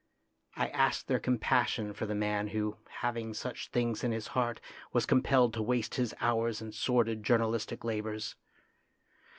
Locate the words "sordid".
6.71-7.21